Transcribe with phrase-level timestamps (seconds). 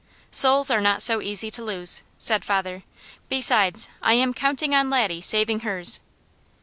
[0.31, 2.81] "Souls are not so easy to lose," said father.
[3.29, 5.99] "Besides, I am counting on Laddie saving hers."